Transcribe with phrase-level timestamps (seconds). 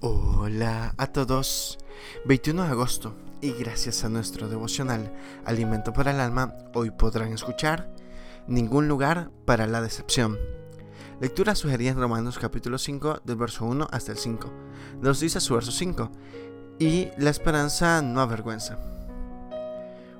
[0.00, 1.78] Hola a todos.
[2.26, 5.10] 21 de agosto y gracias a nuestro devocional
[5.46, 7.90] Alimento para el Alma, hoy podrán escuchar
[8.46, 10.36] Ningún lugar para la decepción.
[11.18, 14.52] Lectura sugerida en Romanos capítulo 5 del verso 1 hasta el 5.
[15.00, 16.10] Nos dice su verso 5.
[16.78, 18.95] Y la esperanza no avergüenza.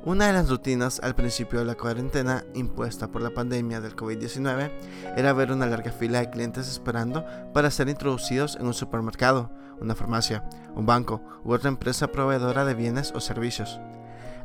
[0.07, 4.71] Una de las rutinas al principio de la cuarentena impuesta por la pandemia del COVID-19
[5.17, 9.51] era ver una larga fila de clientes esperando para ser introducidos en un supermercado,
[9.81, 13.81] una farmacia, un banco u otra empresa proveedora de bienes o servicios.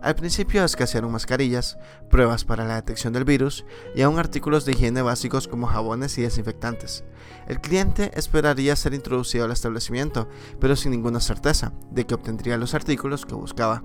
[0.02, 1.78] Al principio escasearon mascarillas,
[2.10, 6.24] pruebas para la detección del virus y aún artículos de higiene básicos como jabones y
[6.24, 7.04] desinfectantes.
[7.48, 10.28] El cliente esperaría ser introducido al establecimiento,
[10.60, 13.84] pero sin ninguna certeza de que obtendría los artículos que buscaba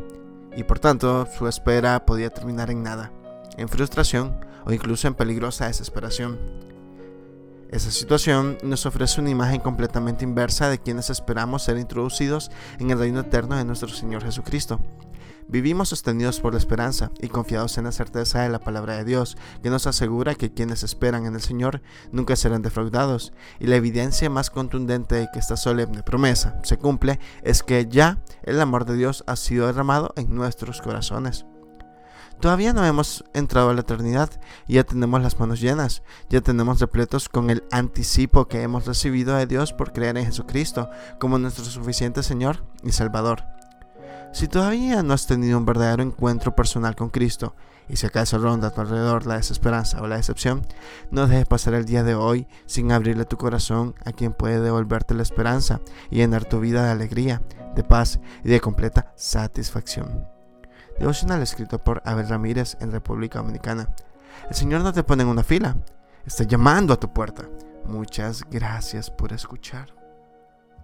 [0.57, 3.13] y por tanto su espera podía terminar en nada,
[3.57, 6.39] en frustración o incluso en peligrosa desesperación.
[7.71, 12.99] Esa situación nos ofrece una imagen completamente inversa de quienes esperamos ser introducidos en el
[12.99, 14.81] reino eterno de nuestro Señor Jesucristo.
[15.49, 19.37] Vivimos sostenidos por la esperanza y confiados en la certeza de la palabra de Dios,
[19.63, 24.29] que nos asegura que quienes esperan en el Señor nunca serán defraudados, y la evidencia
[24.29, 28.97] más contundente de que esta solemne promesa se cumple es que ya el amor de
[28.97, 31.47] Dios ha sido derramado en nuestros corazones.
[32.41, 34.31] Todavía no hemos entrado a la eternidad
[34.69, 39.47] ya tenemos las manos llenas, ya tenemos repletos con el anticipo que hemos recibido de
[39.47, 43.56] Dios por creer en Jesucristo como nuestro suficiente Señor y Salvador.
[44.37, 47.55] Si todavía no has tenido un verdadero encuentro personal con Cristo,
[47.89, 50.61] y si acaso ronda a tu alrededor la desesperanza o la decepción,
[51.11, 55.15] no dejes pasar el día de hoy sin abrirle tu corazón a quien puede devolverte
[55.15, 57.41] la esperanza y llenar tu vida de alegría,
[57.75, 60.27] de paz y de completa satisfacción.
[60.99, 63.89] Devocional escrito por Abel Ramírez en República Dominicana.
[64.51, 65.79] El Señor no te pone en una fila,
[66.27, 67.49] está llamando a tu puerta.
[67.87, 69.95] Muchas gracias por escuchar.